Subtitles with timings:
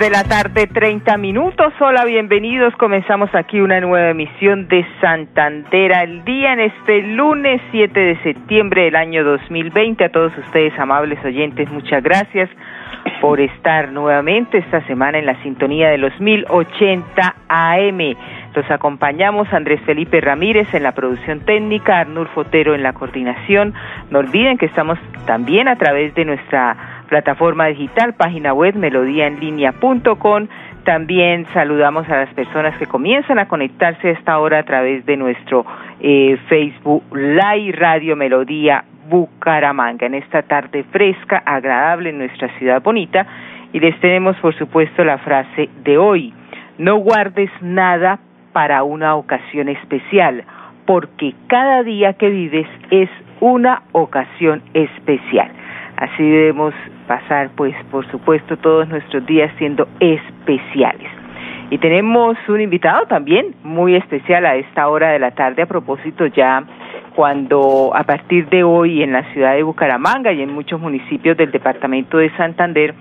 [0.00, 1.74] De la tarde, 30 minutos.
[1.78, 2.74] Hola, bienvenidos.
[2.76, 8.84] Comenzamos aquí una nueva emisión de Santander al día en este lunes 7 de septiembre
[8.84, 10.02] del año 2020.
[10.02, 12.48] A todos ustedes, amables oyentes, muchas gracias
[13.20, 18.16] por estar nuevamente esta semana en la sintonía de los 1080 AM.
[18.54, 23.74] Los acompañamos Andrés Felipe Ramírez en la producción técnica, Arnul Fotero en la coordinación.
[24.10, 30.46] No olviden que estamos también a través de nuestra plataforma digital, página web melodíaenlínea.com.
[30.84, 35.16] También saludamos a las personas que comienzan a conectarse a esta hora a través de
[35.18, 35.66] nuestro
[36.00, 43.26] eh, Facebook Live Radio Melodía Bucaramanga en esta tarde fresca, agradable en nuestra ciudad bonita.
[43.72, 46.32] Y les tenemos, por supuesto, la frase de hoy.
[46.78, 48.20] No guardes nada
[48.52, 50.44] para una ocasión especial,
[50.86, 55.59] porque cada día que vives es una ocasión especial.
[56.00, 56.74] Así debemos
[57.06, 61.10] pasar, pues, por supuesto, todos nuestros días siendo especiales.
[61.68, 66.26] Y tenemos un invitado también muy especial a esta hora de la tarde a propósito
[66.26, 66.64] ya
[67.14, 71.52] cuando a partir de hoy en la ciudad de Bucaramanga y en muchos municipios del
[71.52, 72.94] departamento de Santander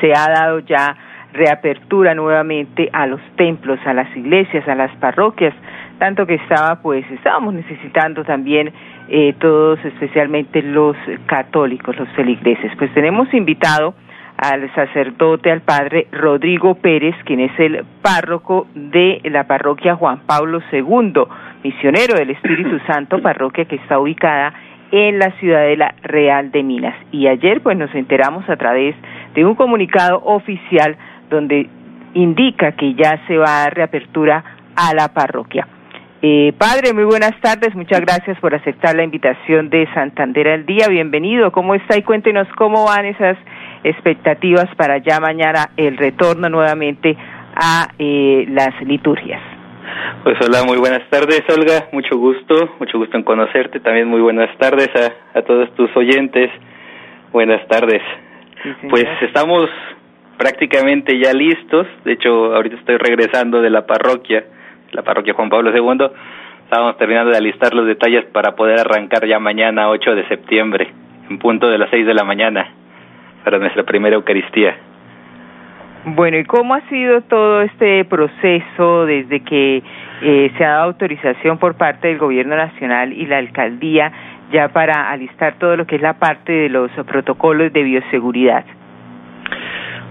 [0.00, 0.96] se ha dado ya
[1.32, 5.54] reapertura nuevamente a los templos, a las iglesias, a las parroquias,
[5.98, 8.72] tanto que estaba pues estábamos necesitando también
[9.10, 12.70] eh, todos, especialmente los católicos, los feligreses.
[12.78, 13.94] Pues tenemos invitado
[14.36, 20.60] al sacerdote, al padre Rodrigo Pérez, quien es el párroco de la parroquia Juan Pablo
[20.72, 21.24] II,
[21.64, 24.54] misionero del Espíritu Santo, parroquia que está ubicada
[24.92, 26.94] en la ciudadela Real de Minas.
[27.10, 28.94] Y ayer pues nos enteramos a través
[29.34, 30.96] de un comunicado oficial
[31.28, 31.68] donde
[32.14, 34.44] indica que ya se va a dar reapertura
[34.76, 35.66] a la parroquia.
[36.22, 37.74] Eh, padre, muy buenas tardes.
[37.74, 40.86] Muchas gracias por aceptar la invitación de Santander al Día.
[40.88, 41.50] Bienvenido.
[41.50, 41.96] ¿Cómo está?
[41.96, 43.38] Y cuéntenos cómo van esas
[43.84, 47.16] expectativas para ya mañana el retorno nuevamente
[47.56, 49.40] a eh, las liturgias.
[50.22, 51.88] Pues hola, muy buenas tardes, Olga.
[51.92, 53.80] Mucho gusto, mucho gusto en conocerte.
[53.80, 56.50] También muy buenas tardes a, a todos tus oyentes.
[57.32, 58.02] Buenas tardes.
[58.90, 59.70] pues estamos
[60.36, 61.86] prácticamente ya listos.
[62.04, 64.44] De hecho, ahorita estoy regresando de la parroquia
[64.92, 66.06] la parroquia Juan Pablo II.
[66.64, 70.92] Estábamos terminando de alistar los detalles para poder arrancar ya mañana 8 de septiembre,
[71.28, 72.72] en punto de las 6 de la mañana,
[73.44, 74.76] para nuestra primera Eucaristía.
[76.04, 79.82] Bueno, ¿y cómo ha sido todo este proceso desde que
[80.22, 84.10] eh, se ha dado autorización por parte del Gobierno Nacional y la Alcaldía
[84.50, 88.64] ya para alistar todo lo que es la parte de los protocolos de bioseguridad?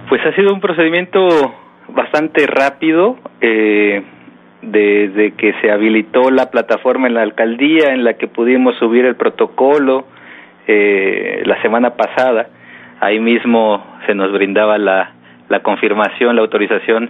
[0.09, 1.27] Pues ha sido un procedimiento
[1.89, 3.17] bastante rápido.
[3.41, 4.03] Eh,
[4.61, 9.15] desde que se habilitó la plataforma en la alcaldía en la que pudimos subir el
[9.15, 10.05] protocolo
[10.67, 12.47] eh, la semana pasada,
[12.99, 15.13] ahí mismo se nos brindaba la,
[15.47, 17.09] la confirmación, la autorización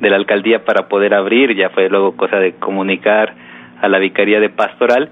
[0.00, 3.34] de la alcaldía para poder abrir, ya fue luego cosa de comunicar
[3.80, 5.10] a la Vicaría de Pastoral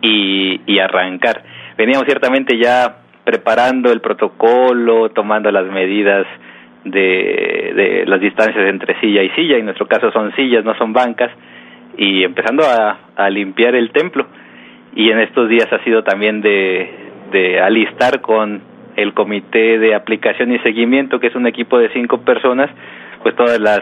[0.00, 1.42] y, y arrancar.
[1.76, 6.26] Veníamos ciertamente ya preparando el protocolo, tomando las medidas
[6.84, 10.92] de, de las distancias entre silla y silla, en nuestro caso son sillas, no son
[10.92, 11.30] bancas,
[11.96, 14.26] y empezando a, a limpiar el templo.
[14.94, 16.90] Y en estos días ha sido también de,
[17.30, 18.60] de alistar con
[18.96, 22.70] el comité de aplicación y seguimiento, que es un equipo de cinco personas,
[23.22, 23.80] pues todas las,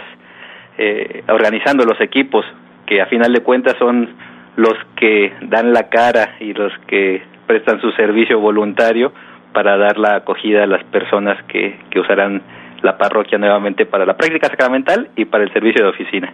[0.79, 2.45] eh, organizando los equipos,
[2.87, 4.09] que a final de cuentas son
[4.57, 9.13] los que dan la cara y los que prestan su servicio voluntario
[9.53, 12.43] para dar la acogida a las personas que, que usarán
[12.83, 16.33] la parroquia nuevamente para la práctica sacramental y para el servicio de oficina.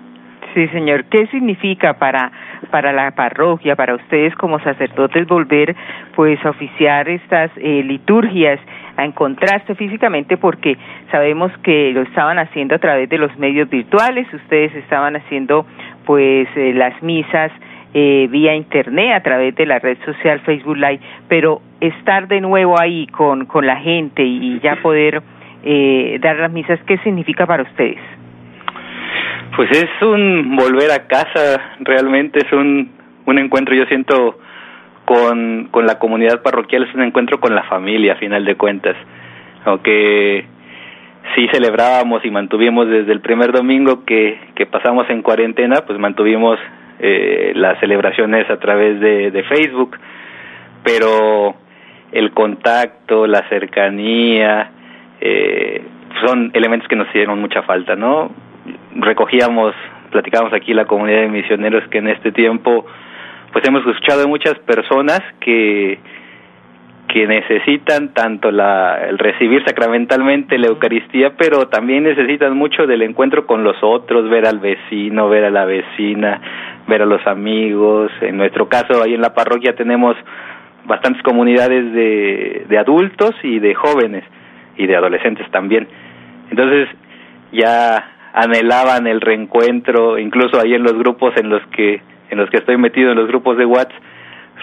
[0.57, 1.05] Sí, señor.
[1.05, 2.33] ¿Qué significa para
[2.71, 5.77] para la parroquia, para ustedes como sacerdotes volver
[6.15, 8.59] pues a oficiar estas eh, liturgias,
[8.97, 10.79] a encontrarse físicamente porque
[11.11, 15.67] sabemos que lo estaban haciendo a través de los medios virtuales, ustedes estaban haciendo
[16.07, 17.53] pues eh, las misas
[17.93, 22.81] eh, vía internet a través de la red social Facebook Live, pero estar de nuevo
[22.81, 25.23] ahí con con la gente y ya poder
[25.69, 27.99] eh, dar las misas, ¿qué significa para ustedes?
[29.57, 32.93] Pues es un volver a casa, realmente es un,
[33.25, 34.39] un encuentro, yo siento,
[35.05, 38.97] con, con la comunidad parroquial, es un encuentro con la familia, a final de cuentas.
[39.65, 40.47] aunque
[41.35, 46.61] sí celebrábamos y mantuvimos desde el primer domingo que, que pasamos en cuarentena, pues mantuvimos
[47.01, 49.99] eh, las celebraciones a través de, de Facebook,
[50.85, 51.57] pero
[52.13, 54.71] el contacto, la cercanía,
[55.21, 55.83] eh,
[56.25, 58.31] son elementos que nos hicieron mucha falta, ¿no?
[58.95, 59.75] Recogíamos,
[60.11, 62.87] platicábamos aquí la comunidad de misioneros que en este tiempo,
[63.53, 65.99] pues hemos escuchado de muchas personas que
[67.09, 73.47] que necesitan tanto la, el recibir sacramentalmente la Eucaristía, pero también necesitan mucho del encuentro
[73.47, 76.41] con los otros, ver al vecino, ver a la vecina,
[76.89, 78.11] ver a los amigos.
[78.21, 80.17] En nuestro caso, ahí en la parroquia tenemos
[80.85, 84.25] bastantes comunidades de, de adultos y de jóvenes
[84.77, 85.89] y de adolescentes también.
[86.51, 86.89] Entonces,
[87.53, 92.59] ya anhelaban el reencuentro, incluso ahí en los grupos en los que en los que
[92.59, 94.03] estoy metido en los grupos de WhatsApp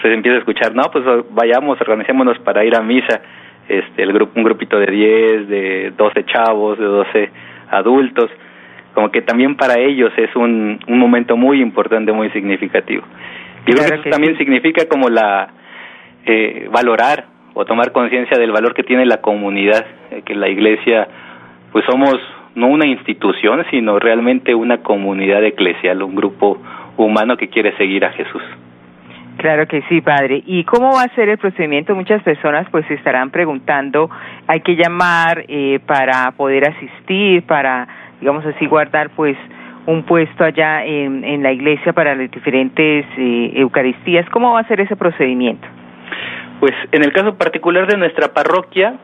[0.02, 3.22] se empieza a escuchar, no, pues vayamos, organicémonos para ir a misa,
[3.68, 7.30] este, el grupo, un grupito de 10, de 12 chavos, de 12
[7.70, 8.30] adultos,
[8.92, 13.02] como que también para ellos es un, un momento muy importante, muy significativo.
[13.66, 15.48] Yo creo que eso también significa como la,
[16.26, 17.24] eh, valorar
[17.54, 21.08] o tomar conciencia del valor que tiene la comunidad, eh, que la iglesia,
[21.72, 22.18] pues somos
[22.54, 26.58] no una institución, sino realmente una comunidad eclesial, un grupo
[26.96, 28.42] humano que quiere seguir a Jesús.
[29.38, 30.42] Claro que sí, padre.
[30.46, 31.94] ¿Y cómo va a ser el procedimiento?
[31.94, 34.08] Muchas personas pues se estarán preguntando,
[34.46, 37.88] hay que llamar eh, para poder asistir, para,
[38.20, 39.36] digamos así, guardar pues
[39.86, 44.28] un puesto allá en, en la iglesia para las diferentes eh, Eucaristías.
[44.30, 45.66] ¿Cómo va a ser ese procedimiento?
[46.60, 48.94] Pues en el caso particular de nuestra parroquia,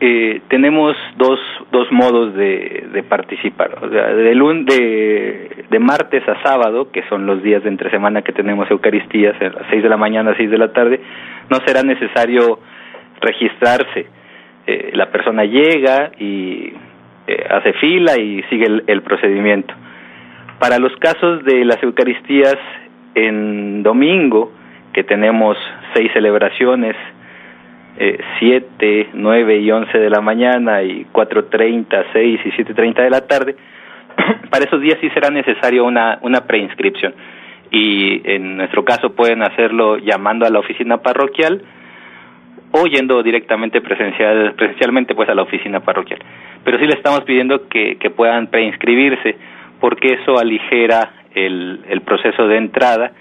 [0.00, 1.38] eh, tenemos dos,
[1.72, 3.78] dos modos de, participar.
[3.82, 8.22] O sea, de, de, de martes a sábado, que son los días de entre semana
[8.22, 11.00] que tenemos Eucaristías, a las seis de la mañana a seis de la tarde,
[11.48, 12.58] no será necesario
[13.20, 14.06] registrarse.
[14.66, 16.72] Eh, la persona llega y
[17.26, 19.72] eh, hace fila y sigue el procedimiento.
[20.58, 22.56] Para los casos de las Eucaristías
[23.14, 24.52] en domingo,
[24.96, 25.58] que tenemos
[25.92, 26.96] seis celebraciones
[27.98, 33.26] eh, 7, 9 y 11 de la mañana y 4.30, 6 y 7.30 de la
[33.26, 33.56] tarde,
[34.50, 37.12] para esos días sí será necesario una, una preinscripción.
[37.70, 41.60] Y en nuestro caso pueden hacerlo llamando a la oficina parroquial
[42.72, 46.20] o yendo directamente presencial, presencialmente pues a la oficina parroquial.
[46.64, 49.36] Pero sí le estamos pidiendo que, que puedan preinscribirse
[49.78, 53.12] porque eso aligera el, el proceso de entrada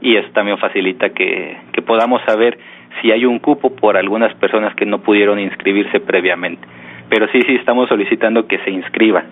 [0.00, 2.58] y eso también facilita que, que podamos saber
[3.00, 6.66] si hay un cupo por algunas personas que no pudieron inscribirse previamente.
[7.08, 9.24] Pero sí, sí estamos solicitando que se inscriban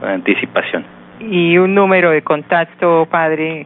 [0.00, 0.84] con anticipación.
[1.20, 3.64] ¿Y un número de contacto, padre?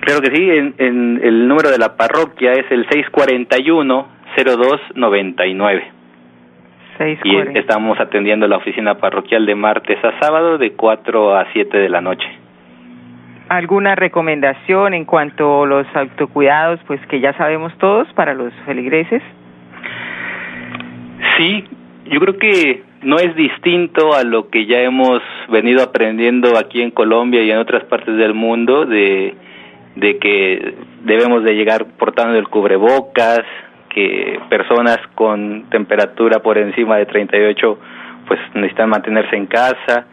[0.00, 5.82] Claro que sí, en, en el número de la parroquia es el 641-0299.
[7.24, 11.88] Y estamos atendiendo la oficina parroquial de martes a sábado de 4 a 7 de
[11.88, 12.43] la noche
[13.48, 19.22] alguna recomendación en cuanto a los autocuidados, pues que ya sabemos todos para los feligreses?
[21.36, 21.64] Sí,
[22.06, 26.90] yo creo que no es distinto a lo que ya hemos venido aprendiendo aquí en
[26.90, 29.34] Colombia y en otras partes del mundo de,
[29.96, 33.42] de que debemos de llegar portando el cubrebocas,
[33.90, 37.78] que personas con temperatura por encima de 38
[38.26, 40.06] pues necesitan mantenerse en casa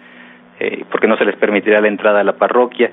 [0.60, 2.92] eh, porque no se les permitirá la entrada a la parroquia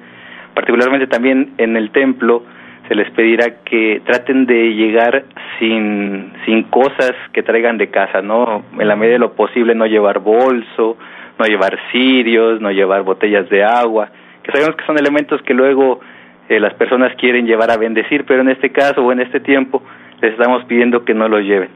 [0.58, 2.42] particularmente también en el templo
[2.88, 5.22] se les pedirá que traten de llegar
[5.56, 8.64] sin, sin cosas que traigan de casa, ¿no?
[8.76, 10.96] En la medida de lo posible no llevar bolso,
[11.38, 14.08] no llevar cirios, no llevar botellas de agua,
[14.42, 16.00] que sabemos que son elementos que luego
[16.48, 19.80] eh, las personas quieren llevar a bendecir, pero en este caso o en este tiempo
[20.20, 21.68] les estamos pidiendo que no los lleven.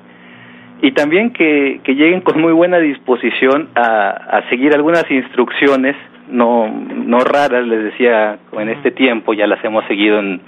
[0.81, 5.95] Y también que, que lleguen con muy buena disposición a, a seguir algunas instrucciones
[6.29, 10.41] no, no raras, les decía, en este tiempo, ya las hemos seguido en,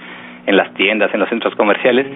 [0.45, 2.07] en las tiendas, en los centros comerciales,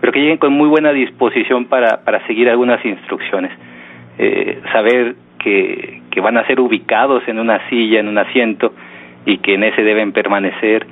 [0.00, 3.50] pero que lleguen con muy buena disposición para, para seguir algunas instrucciones.
[4.18, 8.72] Eh, saber que, que van a ser ubicados en una silla, en un asiento,
[9.26, 10.86] y que en ese deben permanecer,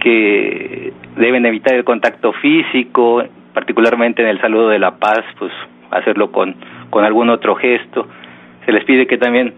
[0.00, 5.52] que deben evitar el contacto físico, particularmente en el saludo de la paz, pues
[5.90, 6.54] hacerlo con,
[6.90, 8.06] con algún otro gesto.
[8.66, 9.54] Se les pide que también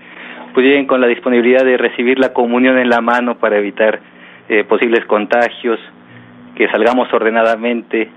[0.60, 4.00] lleguen con la disponibilidad de recibir la comunión en la mano para evitar
[4.48, 5.78] eh, posibles contagios,
[6.54, 8.08] que salgamos ordenadamente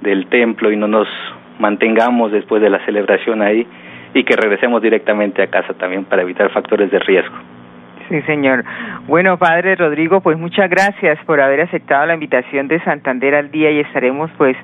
[0.00, 1.08] del templo y no nos
[1.58, 3.66] mantengamos después de la celebración ahí
[4.14, 7.36] y que regresemos directamente a casa también para evitar factores de riesgo.
[8.08, 8.64] Sí, señor.
[9.08, 13.70] Bueno, padre Rodrigo, pues muchas gracias por haber aceptado la invitación de Santander al día
[13.70, 14.56] y estaremos pues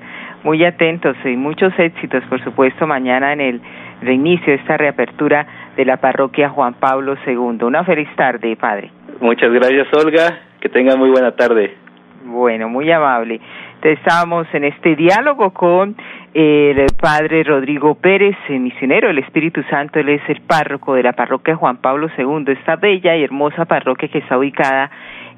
[0.45, 3.61] muy atentos y muchos éxitos, por supuesto, mañana en el
[4.01, 7.64] reinicio esta reapertura de la parroquia Juan Pablo II.
[7.64, 8.91] Una feliz tarde, padre.
[9.21, 10.41] Muchas gracias, Olga.
[10.61, 11.76] Que tenga muy buena tarde.
[12.25, 13.41] Bueno, muy amable.
[13.83, 15.97] Estamos en este diálogo con
[16.35, 19.99] el padre Rodrigo Pérez, misionero del Espíritu Santo.
[19.99, 24.09] Él es el párroco de la parroquia Juan Pablo II, esta bella y hermosa parroquia
[24.09, 24.88] que está ubicada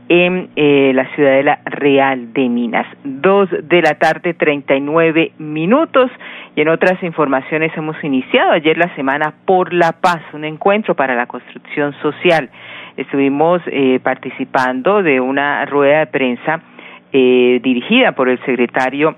[0.09, 2.87] en eh, la ciudadela real de Minas.
[3.05, 6.11] Dos de la tarde, treinta y nueve minutos.
[6.57, 11.15] Y en otras informaciones hemos iniciado ayer la semana por la paz, un encuentro para
[11.15, 12.51] la construcción social.
[12.97, 16.61] Estuvimos eh, participando de una rueda de prensa
[17.13, 19.17] eh, dirigida por el secretario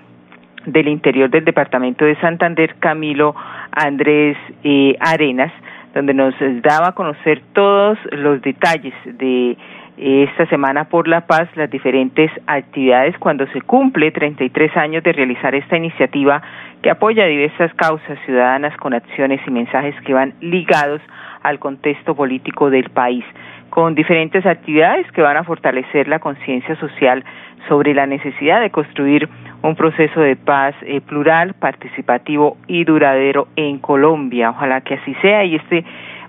[0.67, 3.35] del Interior del Departamento de Santander, Camilo
[3.71, 5.53] Andrés eh, Arenas,
[5.97, 9.57] donde nos daba a conocer todos los detalles de
[9.97, 15.55] esta semana por la paz, las diferentes actividades cuando se cumple 33 años de realizar
[15.55, 16.43] esta iniciativa
[16.83, 21.01] que apoya diversas causas ciudadanas con acciones y mensajes que van ligados
[21.43, 23.25] al contexto político del país,
[23.71, 27.25] con diferentes actividades que van a fortalecer la conciencia social
[27.69, 29.29] sobre la necesidad de construir
[29.63, 34.51] un proceso de paz eh, plural, participativo y duradero en Colombia.
[34.51, 35.85] Ojalá que así sea y este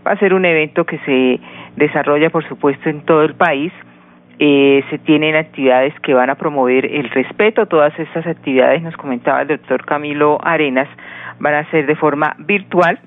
[0.06, 1.40] va a ser un evento que se
[1.76, 3.72] desarrolla, por supuesto, en todo el país.
[4.40, 7.66] Eh, se tienen actividades que van a promover el respeto.
[7.66, 10.88] Todas estas actividades, nos comentaba el doctor Camilo Arenas,
[11.40, 13.00] van a ser de forma virtual.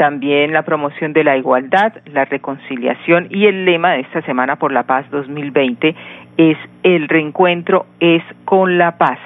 [0.00, 4.72] También la promoción de la igualdad, la reconciliación y el lema de esta Semana por
[4.72, 5.94] la Paz 2020
[6.38, 9.18] es el reencuentro es con la paz,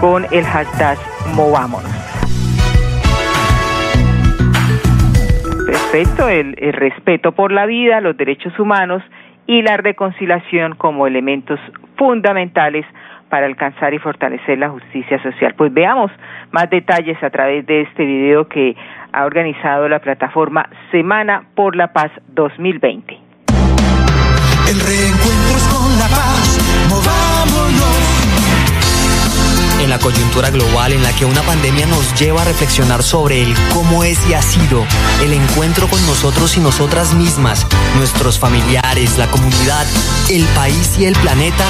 [0.00, 0.96] con el hashtag
[1.36, 1.92] Movámonos.
[5.66, 9.02] Perfecto, el, el respeto por la vida, los derechos humanos
[9.46, 11.60] y la reconciliación como elementos
[11.96, 12.86] fundamentales
[13.28, 15.54] para alcanzar y fortalecer la justicia social.
[15.54, 16.10] Pues veamos
[16.50, 18.76] más detalles a través de este video que
[19.12, 23.18] ha organizado la plataforma Semana por la Paz 2020.
[24.68, 28.11] El reencuentro es con la paz, movámonos.
[29.82, 33.52] En la coyuntura global en la que una pandemia nos lleva a reflexionar sobre el
[33.74, 34.86] cómo es y ha sido
[35.24, 39.84] el encuentro con nosotros y nosotras mismas, nuestros familiares, la comunidad,
[40.30, 41.64] el país y el planeta,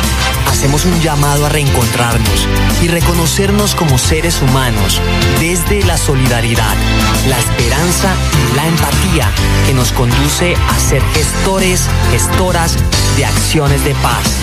[0.47, 2.47] hacemos un llamado a reencontrarnos
[2.83, 5.01] y reconocernos como seres humanos
[5.41, 6.77] desde la solidaridad,
[7.31, 8.13] la esperanza
[8.53, 9.33] y la empatía
[9.67, 12.77] que nos conduce a ser gestores, gestoras
[13.17, 14.37] de acciones de paz.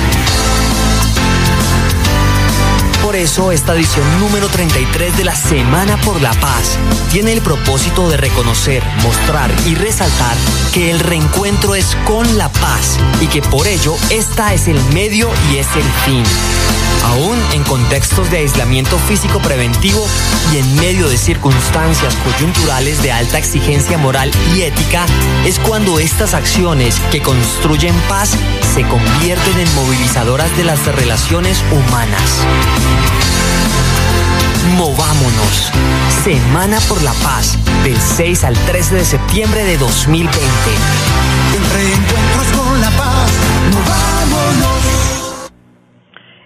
[3.09, 6.77] Por eso esta edición número 33 de la Semana por la Paz
[7.11, 10.37] tiene el propósito de reconocer, mostrar y resaltar
[10.75, 15.27] que el reencuentro es con la paz y que por ello esta es el medio
[15.51, 16.23] y es el fin.
[17.05, 20.05] Aún en contextos de aislamiento físico preventivo
[20.53, 25.07] y en medio de circunstancias coyunturales de alta exigencia moral y ética,
[25.45, 28.35] es cuando estas acciones que construyen paz
[28.75, 32.45] se convierten en movilizadoras de las relaciones humanas.
[34.77, 35.72] Movámonos.
[36.10, 40.29] Semana por la Paz, del 6 al 13 de septiembre de 2020.
[41.55, 43.31] El reencuentro es con la paz,
[43.74, 45.50] movámonos.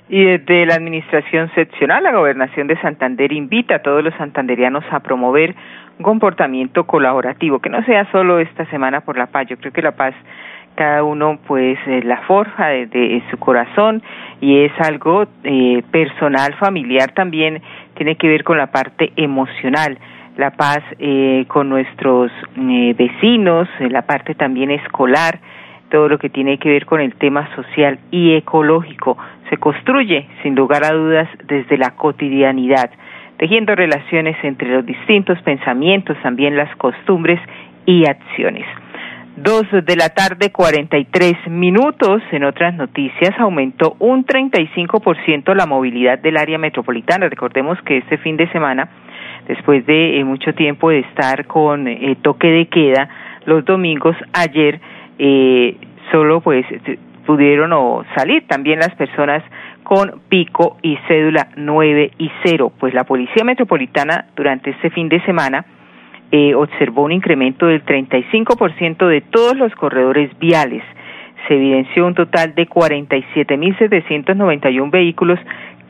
[0.10, 5.00] Y desde la Administración Seccional, la Gobernación de Santander invita a todos los santanderianos a
[5.00, 5.56] promover
[5.98, 9.48] un comportamiento colaborativo, que no sea solo esta semana por la paz.
[9.48, 10.14] Yo creo que la paz
[10.76, 14.02] cada uno pues eh, la forja de, su corazón
[14.42, 17.62] y es algo eh, personal, familiar también,
[17.96, 19.98] tiene que ver con la parte emocional,
[20.38, 25.40] la paz eh, con nuestros eh, vecinos, eh, la parte también escolar,
[25.90, 29.18] todo lo que tiene que ver con el tema social y ecológico,
[29.50, 32.90] se construye sin lugar a dudas desde la cotidianidad,
[33.38, 37.40] tejiendo relaciones entre los distintos pensamientos, también las costumbres
[37.86, 38.66] y acciones.
[39.36, 42.22] Dos de la tarde, 43 minutos.
[42.32, 47.28] En otras noticias, aumentó un 35% la movilidad del área metropolitana.
[47.30, 48.90] Recordemos que este fin de semana,
[49.48, 53.10] después de eh, mucho tiempo de estar con eh, toque de queda,
[53.46, 54.80] los domingos, ayer,
[55.18, 55.78] eh,
[56.12, 56.64] solo pues
[57.26, 59.44] pudieron o salir también las personas
[59.82, 62.72] con pico y cédula 9 y 0.
[62.80, 65.66] Pues la Policía Metropolitana durante este fin de semana
[66.36, 70.82] eh, observó un incremento del 35% de todos los corredores viales.
[71.48, 75.38] Se evidenció un total de 47.791 vehículos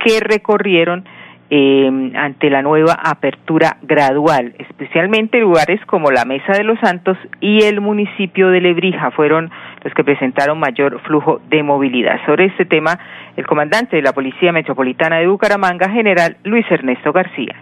[0.03, 1.05] que recorrieron
[1.49, 7.63] eh, ante la nueva apertura gradual, especialmente lugares como la Mesa de los Santos y
[7.63, 9.49] el municipio de Lebrija fueron
[9.81, 12.19] los que presentaron mayor flujo de movilidad.
[12.25, 12.99] Sobre este tema,
[13.37, 17.55] el comandante de la Policía Metropolitana de Bucaramanga, general Luis Ernesto García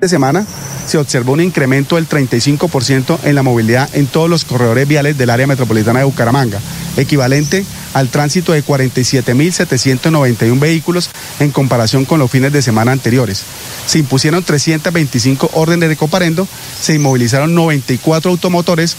[0.00, 0.44] de semana
[0.86, 5.30] se observó un incremento del 35% en la movilidad en todos los corredores viales del
[5.30, 6.60] área metropolitana de Bucaramanga,
[6.96, 11.10] equivalente al tránsito de 47.791 vehículos
[11.40, 13.42] en comparación con los fines de semana anteriores.
[13.86, 16.46] Se impusieron 325 órdenes de coparendo,
[16.80, 18.96] se inmovilizaron 94 automotores,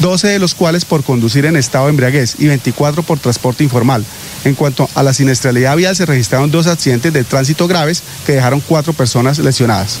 [0.00, 4.04] 12 de los cuales por conducir en estado de embriaguez y 24 por transporte informal.
[4.44, 8.60] En cuanto a la siniestralidad vial, se registraron dos accidentes de tránsito graves que dejaron
[8.60, 10.00] cuatro personas lesionadas.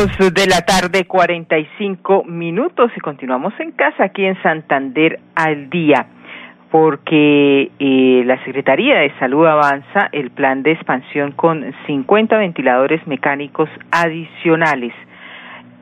[0.00, 6.06] De la tarde, 45 minutos y continuamos en casa aquí en Santander al día
[6.70, 13.68] porque eh, la Secretaría de Salud avanza el plan de expansión con 50 ventiladores mecánicos
[13.90, 14.94] adicionales.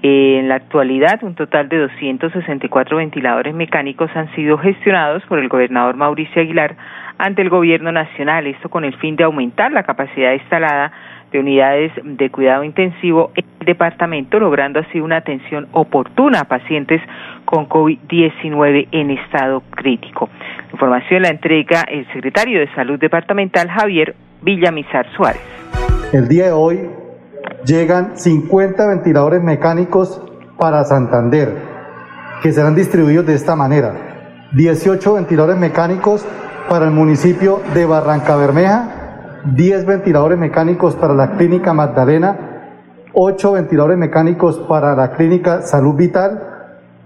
[0.03, 5.95] en la actualidad, un total de 264 ventiladores mecánicos han sido gestionados por el gobernador
[5.95, 6.75] Mauricio Aguilar
[7.19, 10.91] ante el gobierno nacional, esto con el fin de aumentar la capacidad instalada
[11.31, 13.31] de unidades de cuidado intensivo
[13.69, 17.03] departamento, logrando así una atención oportuna a pacientes
[17.45, 20.31] con COVID-19 en estado crítico.
[20.73, 25.43] Información la entrega el secretario de Salud Departamental, Javier Villamizar Suárez.
[26.15, 26.89] El día de hoy
[27.67, 30.23] llegan 50 ventiladores mecánicos
[30.59, 31.55] para Santander,
[32.43, 33.93] que serán distribuidos de esta manera.
[34.53, 36.27] 18 ventiladores mecánicos
[36.71, 42.48] para el municipio de Barranca Bermeja, 10 ventiladores mecánicos para la clínica Magdalena,
[43.13, 46.43] 8 ventiladores mecánicos para la clínica Salud Vital,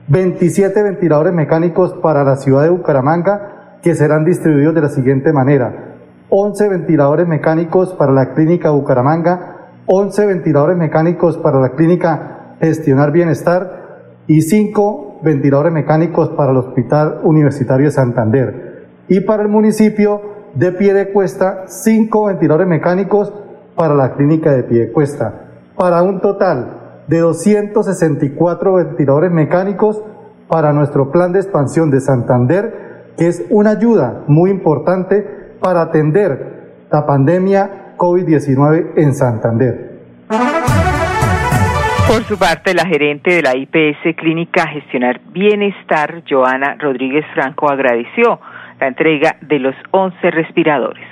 [0.09, 5.95] 27 ventiladores mecánicos para la ciudad de Bucaramanga, que serán distribuidos de la siguiente manera.
[6.29, 14.15] 11 ventiladores mecánicos para la clínica Bucaramanga, 11 ventiladores mecánicos para la clínica Gestionar Bienestar
[14.27, 18.87] y 5 ventiladores mecánicos para el Hospital Universitario de Santander.
[19.09, 23.33] Y para el municipio, de pie de cuesta, cinco ventiladores mecánicos
[23.75, 25.41] para la clínica de pie de cuesta,
[25.76, 30.02] para un total de 264 ventiladores mecánicos
[30.48, 35.26] para nuestro plan de expansión de Santander, que es una ayuda muy importante
[35.61, 39.92] para atender la pandemia COVID-19 en Santander.
[42.06, 48.38] Por su parte, la gerente de la IPS Clínica Gestionar Bienestar, Joana Rodríguez Franco, agradeció
[48.78, 51.06] la entrega de los 11 respiradores.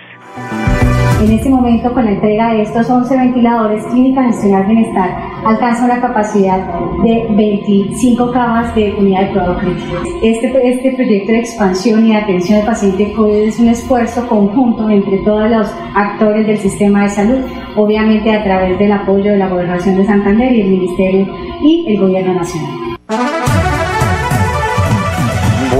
[1.20, 5.10] En este momento, con la entrega de estos 11 ventiladores, Clínica Nacional Bienestar
[5.44, 6.66] alcanza una capacidad
[7.04, 9.96] de 25 camas de unidad de cuidado crítico.
[10.22, 15.18] Este, este proyecto de expansión y atención al paciente COVID es un esfuerzo conjunto entre
[15.18, 17.40] todos los actores del sistema de salud,
[17.76, 21.28] obviamente a través del apoyo de la Gobernación de Santander y el Ministerio
[21.62, 23.49] y el Gobierno Nacional.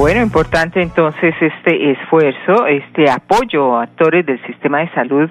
[0.00, 5.28] Bueno, importante entonces este esfuerzo, este apoyo a actores del sistema de salud,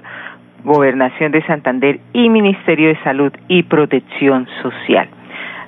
[0.63, 5.09] Gobernación de Santander y Ministerio de Salud y Protección Social.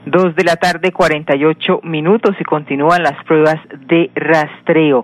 [0.05, 5.03] Dos de la tarde, 48 minutos y continúan las pruebas de rastreo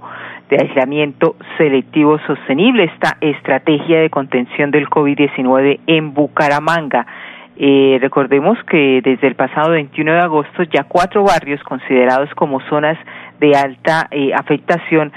[0.52, 7.08] de aislamiento selectivo sostenible, esta estrategia de contención del COVID-19 en Bucaramanga.
[7.56, 13.00] Eh, recordemos que desde el pasado 21 de agosto ya cuatro barrios considerados como zonas
[13.40, 15.12] de alta eh, afectación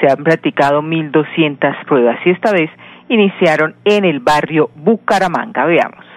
[0.00, 2.70] se han practicado 1.200 pruebas y esta vez
[3.08, 5.64] iniciaron en el barrio Bucaramanga.
[5.66, 6.13] Veamos.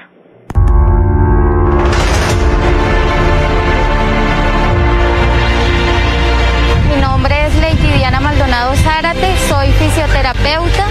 [9.47, 10.87] Soy fisioterapeuta,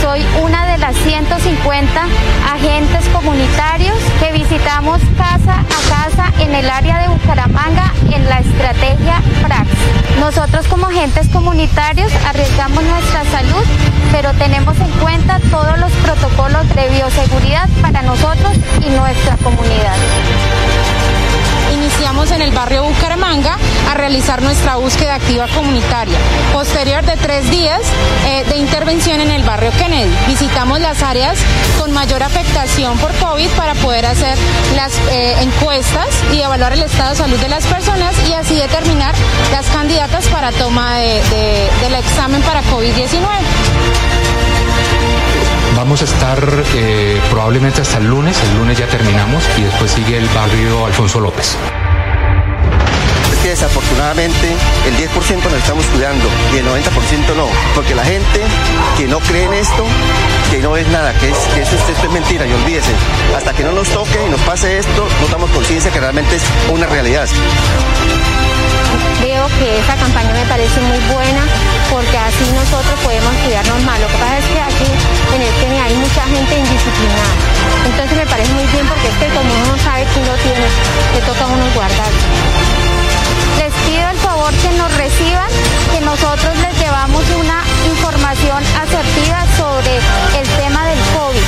[0.00, 2.02] soy una de las 150
[2.52, 9.20] agentes comunitarios que visitamos casa a casa en el área de Bucaramanga en la estrategia
[9.42, 9.68] PRAX.
[10.20, 13.64] Nosotros como agentes comunitarios arriesgamos nuestra salud,
[14.12, 18.52] pero tenemos en cuenta todos los protocolos de bioseguridad para nosotros
[18.86, 19.96] y nuestra comunidad.
[22.32, 23.56] en el barrio Bucaramanga
[24.10, 26.18] realizar nuestra búsqueda activa comunitaria.
[26.52, 27.80] Posterior de tres días
[28.26, 31.38] eh, de intervención en el barrio Kennedy, visitamos las áreas
[31.78, 34.36] con mayor afectación por COVID para poder hacer
[34.74, 39.14] las eh, encuestas y evaluar el estado de salud de las personas y así determinar
[39.52, 43.20] las candidatas para toma del examen para COVID-19.
[45.76, 50.18] Vamos a estar eh, probablemente hasta el lunes, el lunes ya terminamos y después sigue
[50.18, 51.56] el barrio Alfonso López.
[53.42, 54.54] Que desafortunadamente
[54.86, 58.42] el 10% nos estamos cuidando y el 90% no, porque la gente
[58.98, 59.86] que no cree en esto,
[60.50, 62.92] que no es nada, que, es, que eso, esto es mentira y olvídese,
[63.34, 66.42] hasta que no nos toque y nos pase esto, no damos conciencia que realmente es
[66.70, 67.28] una realidad.
[69.20, 71.42] Creo que esta campaña me parece muy buena
[71.90, 74.00] porque así nosotros podemos cuidarnos más.
[74.00, 74.90] Lo que pasa es que aquí
[75.34, 77.34] en el Kenia hay mucha gente indisciplinada.
[77.84, 80.66] Entonces me parece muy bien porque es que como uno sabe que uno tiene,
[81.14, 82.12] le toca a uno guardar.
[84.50, 85.48] Que nos reciban,
[85.92, 89.94] que nosotros les llevamos una información asertiva sobre
[90.40, 91.46] el tema del COVID.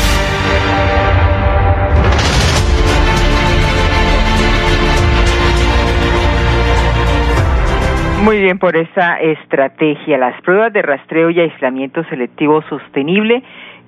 [8.22, 10.16] Muy bien por esa estrategia.
[10.16, 13.42] Las pruebas de rastreo y aislamiento selectivo sostenible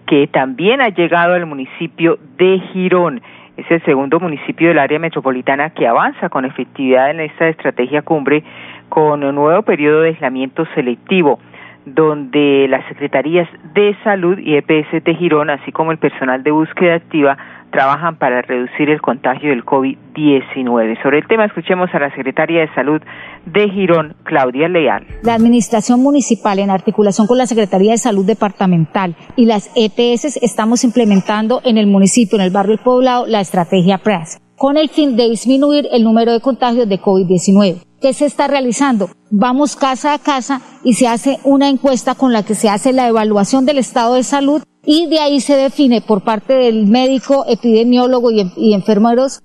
[0.09, 3.23] que también ha llegado al municipio de Girón.
[3.57, 8.43] Es el segundo municipio del área metropolitana que avanza con efectividad en esta estrategia cumbre
[8.95, 11.41] con un nuevo periodo de aislamiento selectivo
[11.85, 16.95] donde las secretarías de salud y EPS de Girón, así como el personal de búsqueda
[16.95, 17.37] activa,
[17.73, 21.03] trabajan para reducir el contagio del COVID-19.
[21.03, 23.03] Sobre el tema, escuchemos a la secretaria de Salud
[23.47, 25.05] de Girón, Claudia Leal.
[25.25, 30.85] La Administración Municipal, en articulación con la Secretaría de Salud Departamental y las EPS, estamos
[30.85, 35.17] implementando en el municipio, en el barrio El Poblado, la estrategia PRAS, con el fin
[35.17, 37.83] de disminuir el número de contagios de COVID-19.
[38.05, 39.09] ¿Qué se está realizando?
[39.31, 43.09] Vamos casa a casa y se hace una encuesta con la que se hace la
[43.09, 48.31] evaluación del estado de salud y de ahí se define por parte del médico, epidemiólogo
[48.31, 49.41] y, enfermeros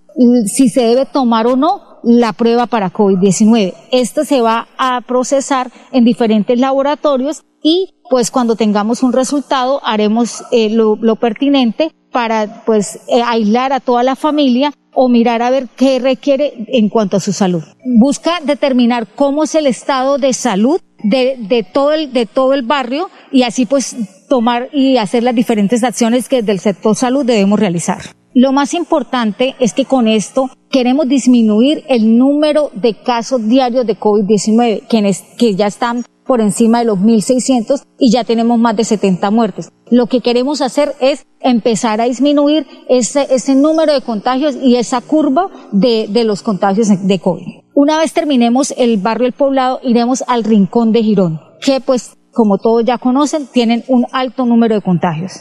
[0.46, 3.76] si se debe tomar o no la prueba para COVID-19.
[3.94, 10.44] Esto se va a procesar en diferentes laboratorios y pues cuando tengamos un resultado haremos
[10.52, 15.68] eh, lo, pertinente para pues eh, aislar a toda la familia o mirar a ver
[15.76, 17.64] qué requiere en cuanto a su salud.
[17.86, 22.64] Busca determinar cómo es el estado de salud de, de, todo el, de todo el
[22.64, 23.96] barrio y así pues
[24.28, 28.02] tomar y hacer las diferentes acciones que del sector salud debemos realizar.
[28.34, 33.98] Lo más importante es que con esto queremos disminuir el número de casos diarios de
[33.98, 38.84] COVID-19, quienes que ya están por encima de los 1.600 y ya tenemos más de
[38.84, 39.72] 70 muertes.
[39.90, 45.02] Lo que queremos hacer es empezar a disminuir ese, ese número de contagios y esa
[45.02, 47.64] curva de, de los contagios de COVID.
[47.74, 52.60] Una vez terminemos el barrio El Poblado, iremos al Rincón de Girón, que pues, como
[52.60, 55.32] todos ya conocen, tienen un alto número de contagios.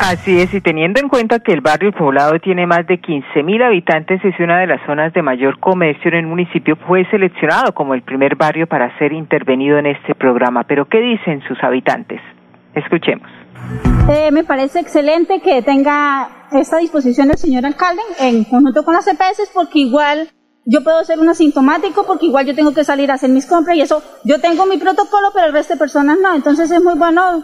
[0.00, 4.24] Así es, y teniendo en cuenta que el barrio Poblado tiene más de 15.000 habitantes,
[4.24, 8.02] es una de las zonas de mayor comercio en el municipio, fue seleccionado como el
[8.02, 10.64] primer barrio para ser intervenido en este programa.
[10.64, 12.20] Pero, ¿qué dicen sus habitantes?
[12.74, 13.28] Escuchemos.
[14.08, 19.06] Eh, me parece excelente que tenga esta disposición el señor alcalde en conjunto con las
[19.08, 20.28] EPS, porque igual
[20.64, 23.76] yo puedo ser un asintomático, porque igual yo tengo que salir a hacer mis compras
[23.76, 26.34] y eso, yo tengo mi protocolo, pero el resto de personas no.
[26.34, 27.42] Entonces es muy bueno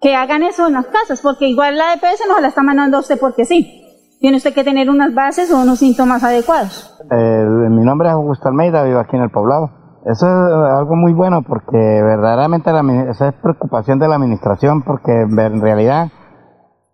[0.00, 3.00] que hagan eso en las casas, porque igual la EPS no la está mandando a
[3.00, 3.84] usted porque sí.
[4.20, 6.98] Tiene usted que tener unas bases o unos síntomas adecuados.
[7.10, 9.70] mi nombre es Augusto Almeida, vivo aquí en el poblado.
[10.04, 12.70] Eso es algo muy bueno porque verdaderamente
[13.10, 16.08] esa es preocupación de la administración porque en realidad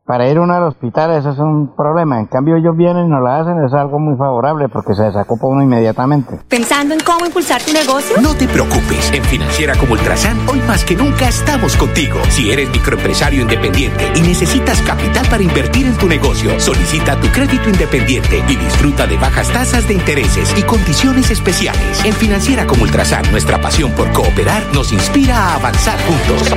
[0.04, 2.20] para ir uno al hospital eso es un problema.
[2.20, 5.46] En cambio ellos vienen y nos lo hacen, es algo muy favorable porque se desacopa
[5.46, 6.40] uno inmediatamente.
[6.48, 8.20] ¿Pensando en cómo impulsar tu negocio?
[8.20, 12.18] No te preocupes, en Financiera como Ultrasan hoy más que nunca estamos contigo.
[12.28, 17.70] Si eres microempresario independiente y necesitas capital para invertir en tu negocio, solicita tu crédito
[17.70, 22.04] independiente y disfruta de bajas tasas de intereses y condiciones especiales.
[22.04, 26.52] En Financiera como Ultrasan, nuestra pasión por cooperar nos inspira a avanzar juntos.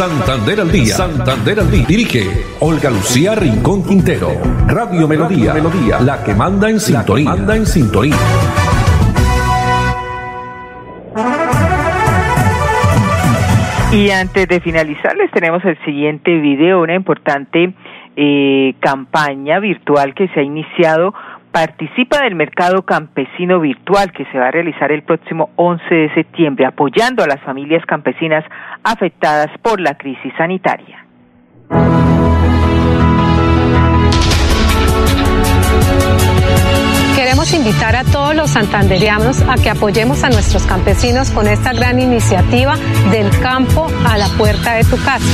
[0.00, 0.94] Santander al día.
[0.94, 1.84] Santander al día.
[1.86, 2.22] Dirige
[2.60, 4.30] Olga Lucía Rincón Quintero.
[4.66, 5.52] Radio Melodía.
[5.52, 6.00] Melodía.
[6.00, 7.28] La que manda en sintonía.
[7.28, 8.16] Manda en sintonía.
[13.92, 17.74] Y antes de finalizar, les tenemos el siguiente video, una importante
[18.16, 21.12] eh, campaña virtual que se ha iniciado
[21.52, 26.64] participa del mercado campesino virtual que se va a realizar el próximo 11 de septiembre,
[26.64, 28.44] apoyando a las familias campesinas
[28.84, 31.06] afectadas por la crisis sanitaria.
[37.14, 42.00] Queremos invitar a todos los santandereanos a que apoyemos a nuestros campesinos con esta gran
[42.00, 42.76] iniciativa
[43.10, 45.24] del campo a la puerta de tu casa.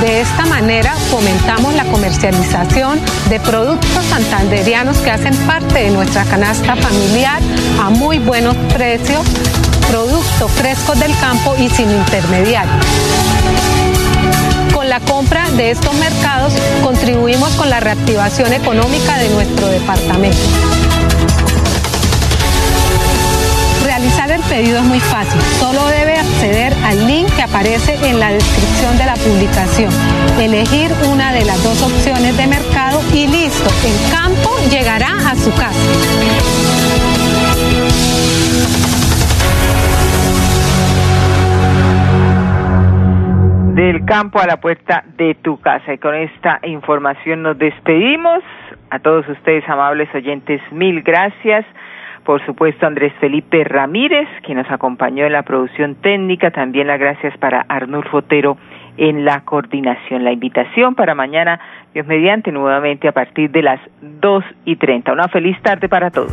[0.00, 6.74] De esta manera fomentamos la comercialización de productos santanderianos que hacen parte de nuestra canasta
[6.76, 7.42] familiar
[7.82, 9.26] a muy buenos precios
[9.88, 12.84] productos frescos del campo y sin intermediarios.
[14.74, 20.38] Con la compra de estos mercados contribuimos con la reactivación económica de nuestro departamento.
[23.84, 28.30] Realizar el pedido es muy fácil, solo debe acceder al link que aparece en la
[28.30, 29.92] descripción de la publicación,
[30.38, 35.50] elegir una de las dos opciones de mercado y listo, el campo llegará a su
[35.52, 36.69] casa.
[43.92, 45.92] Del campo a la puerta de tu casa.
[45.92, 48.40] Y con esta información nos despedimos.
[48.88, 51.66] A todos ustedes, amables oyentes, mil gracias.
[52.24, 56.52] Por supuesto, Andrés Felipe Ramírez, quien nos acompañó en la producción técnica.
[56.52, 58.56] También las gracias para Arnulfo Otero
[58.96, 60.22] en la coordinación.
[60.22, 61.58] La invitación para mañana,
[61.92, 65.12] Dios mediante, nuevamente a partir de las dos y treinta.
[65.12, 66.32] Una feliz tarde para todos.